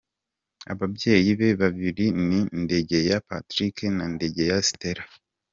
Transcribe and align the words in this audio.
Ababyeyi 0.73 1.31
be 1.39 1.49
babiri 1.61 2.05
ni 2.27 2.39
Ndegeya 2.61 3.17
Patrick 3.29 3.75
na 3.97 4.05
Ndegeya 4.13 4.57
Stella. 4.67 5.03